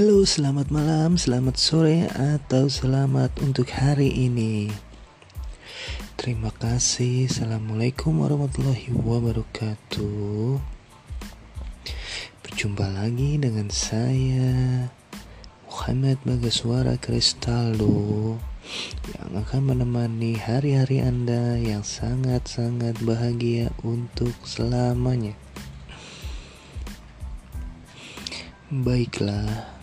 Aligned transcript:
Halo, 0.00 0.24
selamat 0.24 0.72
malam, 0.72 1.20
selamat 1.20 1.60
sore, 1.60 2.08
atau 2.08 2.72
selamat 2.72 3.36
untuk 3.44 3.68
hari 3.68 4.08
ini. 4.08 4.72
Terima 6.16 6.48
kasih. 6.56 7.28
Assalamualaikum 7.28 8.24
warahmatullahi 8.24 8.96
wabarakatuh. 8.96 10.56
Berjumpa 12.40 12.88
lagi 12.96 13.36
dengan 13.36 13.68
saya, 13.68 14.88
Muhammad 15.68 16.16
Bagaswara 16.24 16.96
Kristaldo, 16.96 18.40
yang 19.04 19.36
akan 19.36 19.60
menemani 19.68 20.40
hari-hari 20.40 21.04
Anda 21.04 21.60
yang 21.60 21.84
sangat-sangat 21.84 23.04
bahagia 23.04 23.68
untuk 23.84 24.32
selamanya. 24.48 25.36
Baiklah, 28.72 29.79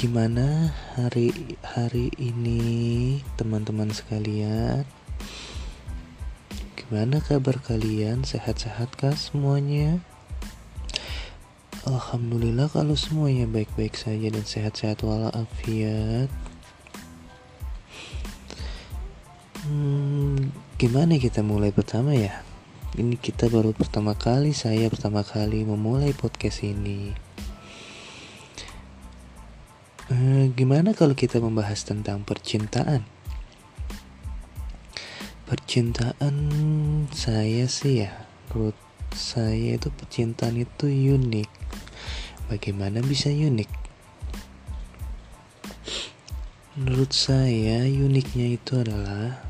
Gimana 0.00 0.72
hari 0.96 1.28
hari 1.60 2.08
ini 2.16 3.20
teman-teman 3.36 3.92
sekalian? 3.92 4.88
Gimana 6.72 7.20
kabar 7.20 7.60
kalian? 7.60 8.24
Sehat-sehat 8.24 8.96
kah 8.96 9.12
semuanya? 9.12 10.00
Alhamdulillah 11.84 12.72
kalau 12.72 12.96
semuanya 12.96 13.44
baik-baik 13.44 13.92
saja 13.92 14.32
dan 14.32 14.40
sehat-sehat 14.40 15.04
walafiat. 15.04 16.32
Hmm, 19.68 20.48
gimana 20.80 21.20
kita 21.20 21.44
mulai 21.44 21.76
pertama 21.76 22.16
ya? 22.16 22.40
Ini 22.96 23.20
kita 23.20 23.52
baru 23.52 23.76
pertama 23.76 24.16
kali 24.16 24.56
saya 24.56 24.88
pertama 24.88 25.20
kali 25.28 25.60
memulai 25.68 26.16
podcast 26.16 26.64
ini. 26.64 27.29
Eh, 30.20 30.52
gimana 30.52 30.92
kalau 30.92 31.16
kita 31.16 31.40
membahas 31.40 31.80
tentang 31.80 32.20
percintaan? 32.28 33.08
Percintaan 35.48 36.36
saya 37.08 37.64
sih 37.64 38.04
ya, 38.04 38.28
menurut 38.52 38.76
saya 39.16 39.80
itu 39.80 39.88
percintaan 39.88 40.60
itu 40.60 40.92
unik. 40.92 41.48
Bagaimana 42.52 43.00
bisa 43.00 43.32
unik? 43.32 43.72
Menurut 46.76 47.16
saya 47.16 47.88
uniknya 47.88 48.60
itu 48.60 48.76
adalah 48.76 49.40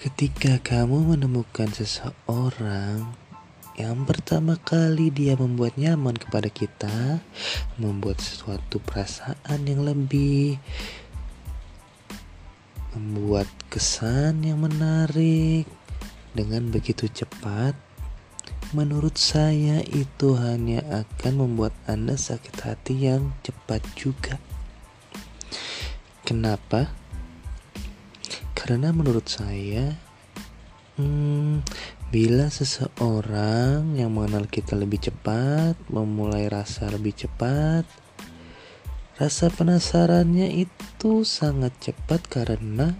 ketika 0.00 0.56
kamu 0.64 1.12
menemukan 1.12 1.68
seseorang 1.76 3.19
yang 3.80 4.04
pertama 4.04 4.60
kali 4.60 5.08
dia 5.08 5.40
membuat 5.40 5.80
nyaman 5.80 6.12
kepada 6.12 6.52
kita, 6.52 7.24
membuat 7.80 8.20
sesuatu 8.20 8.76
perasaan 8.76 9.60
yang 9.64 9.88
lebih, 9.88 10.60
membuat 12.92 13.48
kesan 13.72 14.44
yang 14.44 14.60
menarik 14.60 15.64
dengan 16.36 16.68
begitu 16.68 17.08
cepat. 17.08 17.72
Menurut 18.76 19.16
saya, 19.16 19.80
itu 19.80 20.36
hanya 20.36 20.84
akan 21.02 21.40
membuat 21.40 21.72
Anda 21.88 22.20
sakit 22.20 22.60
hati 22.60 23.08
yang 23.08 23.32
cepat 23.40 23.80
juga. 23.96 24.36
Kenapa? 26.28 26.92
Karena 28.52 28.92
menurut 28.92 29.26
saya, 29.26 29.96
hmm, 31.00 31.64
Bila 32.10 32.50
seseorang 32.50 33.94
yang 33.94 34.10
mengenal 34.10 34.50
kita 34.50 34.74
lebih 34.74 34.98
cepat, 34.98 35.78
memulai 35.86 36.50
rasa 36.50 36.90
lebih 36.90 37.14
cepat, 37.14 37.86
rasa 39.14 39.46
penasarannya 39.46 40.50
itu 40.58 41.22
sangat 41.22 41.70
cepat 41.78 42.18
karena 42.26 42.98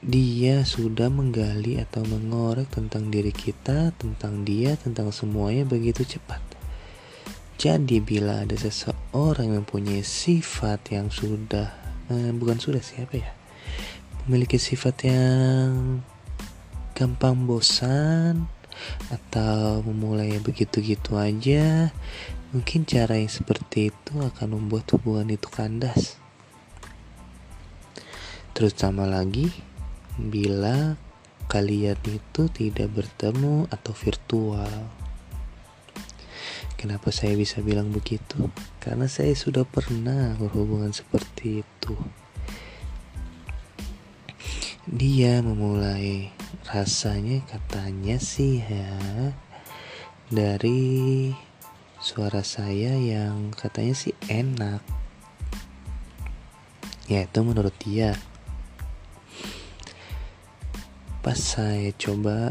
dia 0.00 0.64
sudah 0.64 1.12
menggali 1.12 1.76
atau 1.76 2.00
mengorek 2.08 2.72
tentang 2.72 3.12
diri 3.12 3.28
kita, 3.28 3.92
tentang 4.00 4.48
dia, 4.48 4.80
tentang 4.80 5.12
semuanya 5.12 5.68
begitu 5.68 6.00
cepat. 6.16 6.40
Jadi 7.60 8.00
bila 8.00 8.40
ada 8.40 8.56
seseorang 8.56 9.52
yang 9.52 9.68
mempunyai 9.68 10.00
sifat 10.00 10.96
yang 10.96 11.12
sudah 11.12 11.68
eh, 12.08 12.32
bukan 12.32 12.56
sudah 12.56 12.80
siapa 12.80 13.20
ya 13.20 13.42
memiliki 14.22 14.54
sifat 14.54 15.10
yang 15.10 15.98
gampang 16.94 17.42
bosan 17.42 18.46
atau 19.10 19.82
memulai 19.82 20.38
begitu-gitu 20.38 21.18
aja, 21.18 21.90
mungkin 22.54 22.86
cara 22.86 23.18
yang 23.18 23.26
seperti 23.26 23.90
itu 23.90 24.14
akan 24.22 24.62
membuat 24.62 24.86
hubungan 24.94 25.26
itu 25.34 25.50
kandas. 25.50 26.22
Terutama 28.54 29.10
lagi 29.10 29.50
bila 30.14 30.94
kalian 31.50 31.98
itu 32.06 32.46
tidak 32.46 32.94
bertemu 32.94 33.66
atau 33.74 33.90
virtual. 33.90 34.74
Kenapa 36.78 37.10
saya 37.10 37.34
bisa 37.34 37.58
bilang 37.58 37.90
begitu? 37.90 38.50
Karena 38.78 39.10
saya 39.10 39.34
sudah 39.34 39.66
pernah 39.66 40.38
berhubungan 40.38 40.94
seperti 40.94 41.66
itu 41.66 41.94
dia 44.82 45.38
memulai 45.38 46.34
rasanya 46.66 47.38
katanya 47.46 48.18
sih 48.18 48.58
ya 48.66 48.98
dari 50.26 51.30
suara 52.02 52.42
saya 52.42 52.98
yang 52.98 53.54
katanya 53.54 53.94
sih 53.94 54.10
enak. 54.26 54.82
Ya 57.06 57.22
itu 57.22 57.40
menurut 57.46 57.70
dia. 57.78 58.18
Pas 61.22 61.38
saya 61.38 61.94
coba 61.94 62.50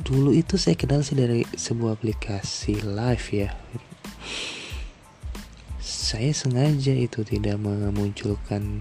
dulu 0.00 0.32
itu 0.32 0.56
saya 0.56 0.80
kenal 0.80 1.04
sih 1.04 1.12
dari 1.12 1.44
sebuah 1.44 2.00
aplikasi 2.00 2.80
live 2.80 3.26
ya. 3.36 3.52
Saya 5.76 6.32
sengaja 6.32 6.96
itu 6.96 7.20
tidak 7.20 7.60
memunculkan 7.60 8.80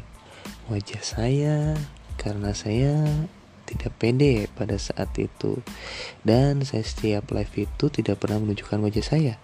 wajah 0.72 1.04
saya 1.04 1.76
karena 2.20 2.52
saya 2.52 3.08
tidak 3.70 3.96
pede 3.96 4.50
pada 4.58 4.76
saat 4.76 5.14
itu. 5.16 5.62
Dan 6.26 6.66
saya 6.66 6.82
setiap 6.82 7.30
live 7.30 7.70
itu 7.70 7.86
tidak 7.88 8.20
pernah 8.20 8.42
menunjukkan 8.42 8.82
wajah 8.82 9.06
saya. 9.06 9.36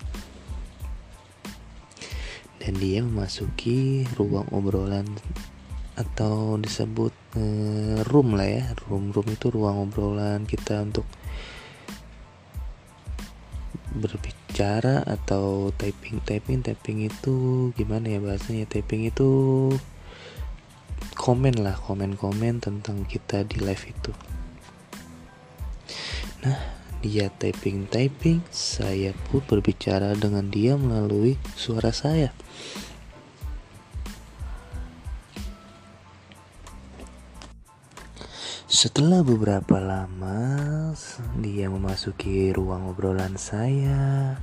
Dan 2.58 2.82
dia 2.82 3.06
memasuki 3.06 4.10
ruang 4.18 4.50
obrolan 4.50 5.06
atau 5.96 6.60
disebut 6.60 7.14
eh, 7.38 8.02
room 8.10 8.34
lah 8.34 8.50
ya. 8.50 8.66
Room 8.90 9.14
room 9.16 9.30
itu 9.30 9.54
ruang 9.54 9.86
obrolan 9.86 10.50
kita 10.50 10.82
untuk 10.82 11.06
berbicara 13.96 15.06
atau 15.06 15.70
typing. 15.78 16.20
Typing 16.26 16.66
typing 16.66 17.06
itu 17.06 17.70
gimana 17.78 18.10
ya 18.10 18.20
bahasanya? 18.20 18.66
Typing 18.66 19.06
itu 19.08 19.30
komen 21.26 21.58
lah 21.66 21.74
komen-komen 21.74 22.62
tentang 22.62 23.02
kita 23.10 23.42
di 23.50 23.58
live 23.58 23.86
itu 23.90 24.14
nah 26.46 26.78
dia 27.02 27.34
typing-typing 27.34 28.46
saya 28.54 29.10
pun 29.34 29.42
berbicara 29.42 30.14
dengan 30.14 30.54
dia 30.54 30.78
melalui 30.78 31.42
suara 31.58 31.90
saya 31.90 32.30
Setelah 38.76 39.24
beberapa 39.24 39.80
lama, 39.80 40.92
dia 41.40 41.72
memasuki 41.72 42.52
ruang 42.52 42.92
obrolan 42.92 43.40
saya. 43.40 44.36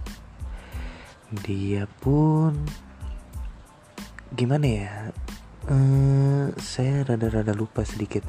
Dia 1.45 1.85
pun 2.01 2.57
gimana 4.33 4.65
ya? 4.65 4.95
Uh, 5.63 6.51
saya 6.59 7.07
rada-rada 7.07 7.55
lupa 7.55 7.87
sedikit. 7.87 8.27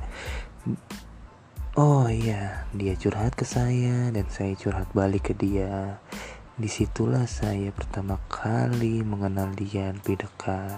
Oh 1.73 2.05
iya, 2.05 2.69
dia 2.69 2.93
curhat 2.93 3.33
ke 3.33 3.41
saya 3.41 4.13
dan 4.13 4.29
saya 4.29 4.53
curhat 4.53 4.93
balik 4.93 5.29
ke 5.29 5.33
dia. 5.33 5.97
Di 6.53 6.69
situlah 6.69 7.25
saya 7.25 7.73
pertama 7.73 8.21
kali 8.29 9.01
mengenal 9.01 9.49
dia 9.57 9.89
lebih 9.89 10.21
dekat. 10.21 10.77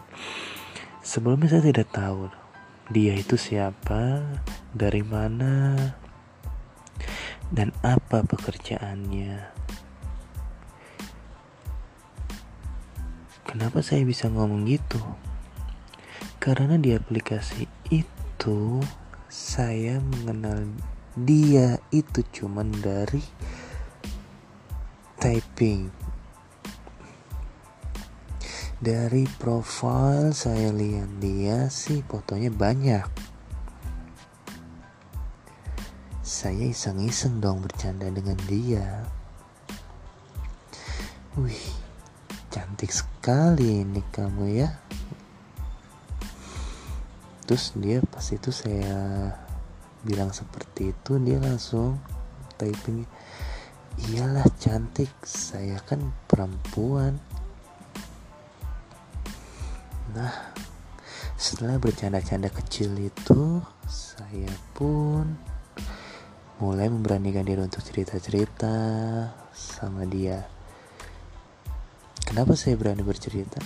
Sebelumnya 1.04 1.52
saya 1.52 1.68
tidak 1.68 1.92
tahu 1.92 2.32
dia 2.88 3.18
itu 3.18 3.36
siapa, 3.36 4.24
dari 4.72 5.04
mana, 5.04 5.76
dan 7.52 7.76
apa 7.84 8.24
pekerjaannya. 8.24 9.52
Kenapa 13.44 13.84
saya 13.84 14.08
bisa 14.08 14.32
ngomong 14.32 14.64
gitu? 14.70 15.25
Karena 16.46 16.78
di 16.78 16.94
aplikasi 16.94 17.66
itu 17.90 18.78
saya 19.26 19.98
mengenal 19.98 20.78
dia 21.18 21.82
itu 21.90 22.22
cuman 22.22 22.70
dari 22.86 23.26
typing. 25.18 25.90
Dari 28.78 29.26
profile 29.42 30.38
saya 30.38 30.70
lihat 30.70 31.18
dia 31.18 31.66
sih 31.74 32.06
fotonya 32.06 32.54
banyak. 32.54 33.10
Saya 36.22 36.70
iseng-iseng 36.70 37.42
dong 37.42 37.66
bercanda 37.66 38.06
dengan 38.14 38.38
dia. 38.46 39.02
Wih 41.42 41.74
cantik 42.54 42.94
sekali 42.94 43.82
ini 43.82 44.06
kamu 44.14 44.62
ya 44.62 44.85
terus 47.46 47.78
dia 47.78 48.02
pas 48.02 48.26
itu 48.34 48.50
saya 48.50 49.32
bilang 50.02 50.34
seperti 50.34 50.94
itu 50.94 51.18
dia 51.22 51.38
langsung 51.42 51.98
typing 52.58 53.06
iyalah 54.12 54.46
cantik 54.60 55.10
saya 55.24 55.80
kan 55.86 56.14
perempuan. 56.28 57.18
Nah 60.14 60.34
setelah 61.36 61.78
bercanda-canda 61.78 62.50
kecil 62.50 62.96
itu 63.00 63.62
saya 63.86 64.52
pun 64.74 65.38
mulai 66.60 66.88
memberanikan 66.88 67.44
diri 67.44 67.60
untuk 67.60 67.84
cerita-cerita 67.84 68.74
sama 69.52 70.08
dia. 70.08 70.48
Kenapa 72.26 72.56
saya 72.56 72.80
berani 72.80 73.04
bercerita? 73.04 73.60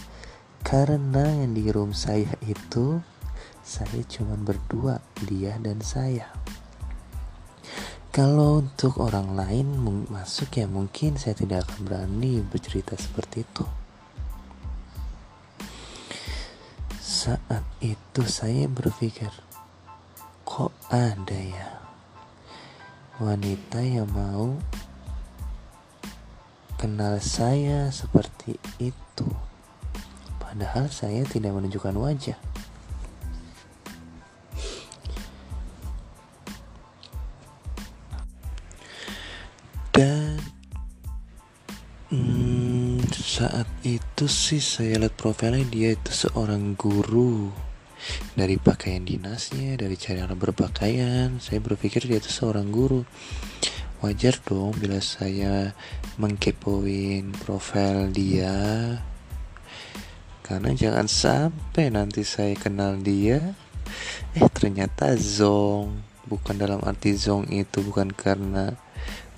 Karena 0.65 1.23
yang 1.41 1.53
di 1.55 1.69
room 1.69 1.95
saya 1.95 2.33
itu 2.43 2.99
saya 3.63 4.01
cuma 4.09 4.33
berdua, 4.35 5.03
dia 5.23 5.55
dan 5.61 5.79
saya. 5.83 6.27
Kalau 8.09 8.65
untuk 8.65 8.97
orang 8.97 9.37
lain 9.37 9.69
masuk 10.09 10.57
ya 10.57 10.65
mungkin 10.65 11.15
saya 11.15 11.37
tidak 11.37 11.69
akan 11.69 11.79
berani 11.85 12.41
bercerita 12.41 12.97
seperti 12.97 13.45
itu. 13.45 13.65
Saat 16.97 17.61
itu 17.85 18.21
saya 18.25 18.65
berpikir, 18.65 19.29
kok 20.41 20.73
ada 20.89 21.37
ya 21.37 21.79
wanita 23.21 23.83
yang 23.83 24.09
mau 24.09 24.57
kenal 26.81 27.21
saya 27.21 27.93
seperti 27.93 28.57
itu. 28.81 29.27
Padahal 30.41 30.89
saya 30.89 31.21
tidak 31.29 31.53
menunjukkan 31.53 31.93
wajah. 31.93 32.48
Itu 43.85 44.27
sih 44.27 44.59
saya 44.59 44.99
lihat 44.99 45.15
profilnya 45.15 45.63
dia 45.63 45.95
itu 45.95 46.11
seorang 46.11 46.75
guru. 46.75 47.47
Dari 48.35 48.55
pakaian 48.59 49.03
dinasnya 49.03 49.79
dari 49.79 49.95
cara 49.95 50.31
berpakaian. 50.35 51.39
Saya 51.39 51.59
berpikir 51.63 52.03
dia 52.03 52.19
itu 52.19 52.27
seorang 52.27 52.67
guru. 52.71 53.07
Wajar 54.03 54.39
dong 54.43 54.75
bila 54.79 54.99
saya 54.99 55.75
mengkepoin 56.19 57.35
profil 57.43 58.11
dia. 58.11 58.55
Karena 60.43 60.71
jangan 60.73 61.07
sampai 61.07 61.93
nanti 61.93 62.25
saya 62.25 62.57
kenal 62.57 62.97
dia 62.99 63.55
eh 64.35 64.49
ternyata 64.51 65.15
zong. 65.15 66.03
Bukan 66.27 66.55
dalam 66.59 66.83
arti 66.85 67.15
zong 67.15 67.47
itu 67.49 67.81
bukan 67.81 68.11
karena 68.13 68.77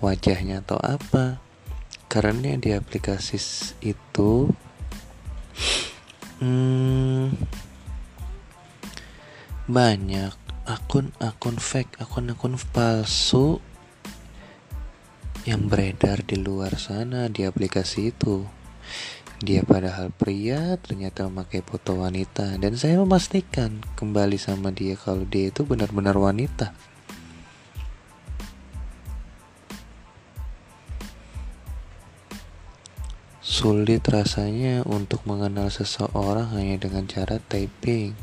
wajahnya 0.02 0.66
atau 0.66 0.82
apa 0.82 1.51
karena 2.12 2.60
di 2.60 2.76
aplikasi 2.76 3.40
itu 3.80 4.52
hmm, 6.44 7.32
banyak 9.72 10.36
akun-akun 10.68 11.56
fake 11.56 12.04
akun-akun 12.04 12.60
palsu 12.76 13.64
yang 15.48 15.72
beredar 15.72 16.20
di 16.28 16.36
luar 16.36 16.76
sana 16.76 17.32
di 17.32 17.48
aplikasi 17.48 18.12
itu. 18.12 18.44
Dia 19.42 19.66
padahal 19.66 20.14
pria 20.14 20.78
ternyata 20.78 21.26
memakai 21.26 21.66
foto 21.66 21.98
wanita. 21.98 22.62
Dan 22.62 22.78
saya 22.78 23.02
memastikan 23.02 23.82
kembali 23.98 24.38
sama 24.38 24.70
dia 24.70 24.94
kalau 24.94 25.26
dia 25.26 25.50
itu 25.50 25.66
benar-benar 25.66 26.14
wanita 26.14 26.91
Sulit 33.42 34.06
rasanya 34.06 34.86
untuk 34.86 35.26
mengenal 35.26 35.74
seseorang 35.74 36.54
hanya 36.54 36.78
dengan 36.78 37.10
cara 37.10 37.42
typing. 37.50 38.14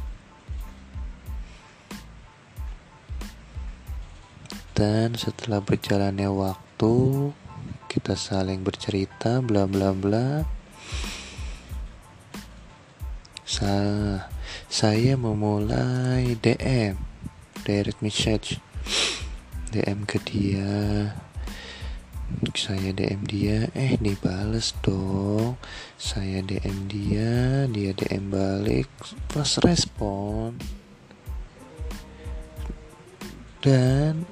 Dan 4.79 5.19
setelah 5.19 5.59
berjalannya 5.59 6.31
waktu, 6.31 6.94
kita 7.91 8.15
saling 8.15 8.62
bercerita, 8.62 9.43
bla 9.43 9.67
bla 9.67 9.91
bla. 9.91 10.47
Sa 13.43 13.75
saya 14.70 15.19
memulai 15.19 16.38
DM, 16.38 16.94
direct 17.67 17.99
message, 18.06 18.62
DM 19.75 20.06
ke 20.06 20.23
dia 20.23 21.11
saya 22.54 22.92
DM 22.92 23.25
dia. 23.25 23.58
Eh 23.72 23.96
dibales 23.96 24.76
dong. 24.84 25.56
Saya 25.96 26.44
DM 26.44 26.86
dia 26.86 27.64
dia 27.70 27.90
DM 27.94 28.28
balik. 28.28 28.90
Plus 29.30 29.58
respon. 29.64 30.54
Dan 33.64 34.28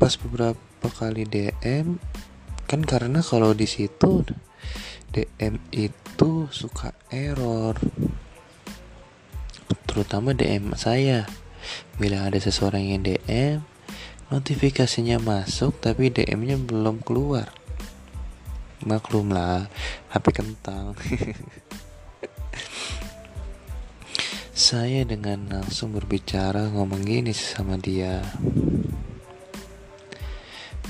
pas 0.00 0.16
beberapa 0.16 0.88
kali 0.88 1.28
DM 1.28 2.00
kan 2.64 2.80
karena 2.86 3.18
kalau 3.20 3.50
di 3.50 3.66
situ 3.66 4.22
DM 5.10 5.58
itu 5.74 6.46
suka 6.50 6.94
error. 7.10 7.78
Terutama 9.86 10.34
DM 10.34 10.74
saya. 10.74 11.26
Bila 12.00 12.26
ada 12.30 12.40
seseorang 12.40 12.84
yang 12.88 13.02
DM 13.04 13.69
notifikasinya 14.30 15.18
masuk 15.18 15.82
tapi 15.82 16.08
DM-nya 16.14 16.56
belum 16.56 17.02
keluar. 17.02 17.50
Maklumlah 18.86 19.68
HP 20.14 20.24
kentang. 20.32 20.96
Saya 24.56 25.02
dengan 25.04 25.50
langsung 25.50 25.92
berbicara 25.92 26.70
ngomong 26.70 27.02
gini 27.02 27.34
sama 27.34 27.74
dia. 27.76 28.22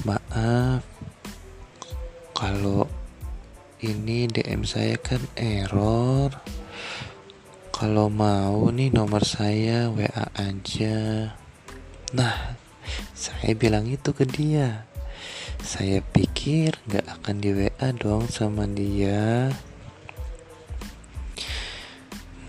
Maaf 0.04 0.82
kalau 2.40 2.88
ini 3.84 4.24
DM 4.24 4.64
saya 4.64 4.96
kan 4.96 5.20
error. 5.36 6.32
Kalau 7.68 8.08
mau 8.08 8.68
nih 8.72 8.88
nomor 8.92 9.24
saya 9.28 9.92
WA 9.92 10.24
aja. 10.36 11.32
Nah 12.16 12.56
saya 13.12 13.52
bilang 13.56 13.86
itu 13.88 14.10
ke 14.12 14.24
dia. 14.24 14.86
Saya 15.60 16.00
pikir 16.00 16.72
gak 16.88 17.04
akan 17.20 17.36
di 17.44 17.52
WA 17.52 17.88
dong 17.92 18.26
sama 18.32 18.64
dia. 18.64 19.52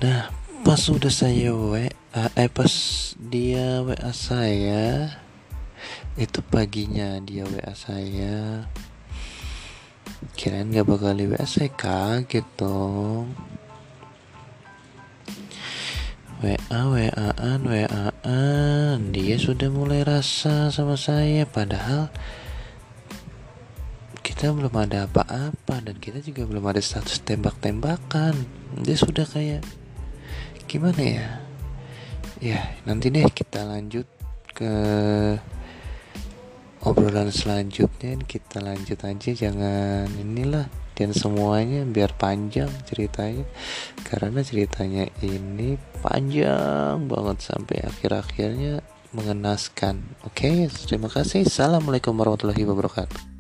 Nah, 0.02 0.32
pas 0.64 0.80
sudah 0.80 1.12
saya 1.12 1.52
WA, 1.52 1.92
eh 2.40 2.50
pas 2.50 2.74
dia 3.20 3.84
WA 3.84 4.12
saya, 4.16 5.14
itu 6.16 6.40
paginya 6.42 7.20
dia 7.20 7.44
WA 7.46 7.76
saya. 7.76 8.66
Kirain 10.40 10.72
gak 10.72 10.88
bakal 10.88 11.14
di 11.14 11.28
WA 11.28 11.44
saya 11.44 11.70
kaget 11.70 12.48
dong. 12.56 13.36
WA, 16.42 16.82
WA-an, 16.90 17.62
WA-an 17.70 19.14
Dia 19.14 19.38
sudah 19.38 19.70
mulai 19.70 20.02
rasa 20.02 20.74
sama 20.74 20.98
saya 20.98 21.46
Padahal 21.46 22.10
Kita 24.26 24.50
belum 24.50 24.74
ada 24.74 25.06
apa-apa 25.06 25.86
Dan 25.86 26.02
kita 26.02 26.18
juga 26.18 26.50
belum 26.50 26.66
ada 26.66 26.82
status 26.82 27.22
tembak-tembakan. 27.22 28.34
Dia 28.82 28.98
sudah 28.98 29.22
kayak 29.30 29.62
Gimana 30.66 31.02
ya? 31.06 31.30
Ya 32.42 32.74
nanti 32.90 33.14
deh 33.14 33.30
kita 33.30 33.62
lanjut 33.62 34.10
ke 34.58 34.74
Obrolan 36.82 37.30
selanjutnya. 37.30 38.18
Kita 38.26 38.66
lanjut 38.66 38.98
aja 39.06 39.30
Jangan 39.30 40.10
inilah 40.18 40.66
dan 41.02 41.18
semuanya 41.18 41.82
biar 41.84 42.14
panjang 42.14 42.70
ceritanya. 42.86 43.44
Karena 44.06 44.46
ceritanya 44.46 45.10
ini 45.26 45.76
panjang 46.06 47.10
banget 47.10 47.42
sampai 47.42 47.82
akhir-akhirnya 47.82 48.86
mengenaskan. 49.12 50.06
Oke 50.24 50.70
okay, 50.70 50.88
terima 50.88 51.10
kasih. 51.10 51.50
Assalamualaikum 51.50 52.14
warahmatullahi 52.14 52.64
wabarakatuh 52.64 53.31